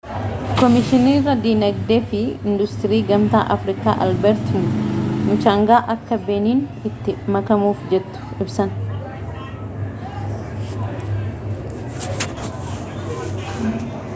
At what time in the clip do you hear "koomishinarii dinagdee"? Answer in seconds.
0.59-1.97